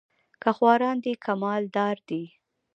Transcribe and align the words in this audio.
که 0.41 0.49
خواران 0.57 0.97
دي 1.03 1.13
که 1.23 1.33
مال 1.41 1.63
دار 1.75 1.97
دي 2.09 2.23